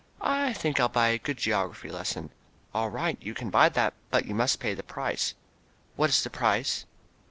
"I 0.19 0.53
think 0.53 0.79
I'll 0.79 0.89
buy 0.89 1.09
a 1.09 1.19
good 1.19 1.37
geography 1.37 1.87
lesson." 1.89 2.31
"All 2.73 2.89
right, 2.89 3.19
you 3.21 3.35
can 3.35 3.51
buy 3.51 3.69
that, 3.69 3.93
but 4.09 4.25
you 4.25 4.33
must 4.33 4.59
pay 4.59 4.73
the 4.73 4.81
price." 4.81 5.35
"What 5.95 6.09
is 6.09 6.23
the 6.23 6.31
price?" 6.31 6.87